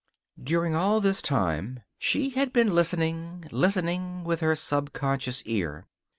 During 0.41 0.73
all 0.73 0.99
this 0.99 1.21
time 1.21 1.81
she 1.99 2.31
had 2.31 2.51
been 2.51 2.73
listening, 2.73 3.45
listening, 3.51 4.23
with 4.23 4.39
her 4.41 4.55
subconscious 4.55 5.43
ear. 5.45 5.85